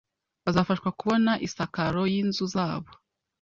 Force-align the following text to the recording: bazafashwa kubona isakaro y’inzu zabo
bazafashwa 0.45 0.89
kubona 0.99 1.31
isakaro 1.47 2.01
y’inzu 2.13 2.45
zabo 2.53 2.89